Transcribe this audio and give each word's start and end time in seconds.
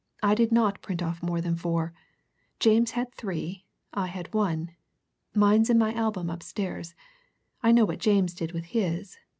I 0.23 0.33
did 0.33 0.51
not 0.51 0.81
print 0.81 1.03
off 1.03 1.21
more 1.21 1.41
than 1.41 1.55
four. 1.55 1.93
James 2.59 2.89
had 2.97 3.13
three; 3.13 3.65
I 3.93 4.07
had 4.07 4.33
one. 4.33 4.71
Mine's 5.35 5.69
in 5.69 5.77
my 5.77 5.93
album 5.93 6.27
upstairs. 6.27 6.95
I 7.61 7.71
know 7.71 7.85
what 7.85 7.99
James 7.99 8.33
did 8.33 8.51
with 8.51 8.65
his. 8.65 9.17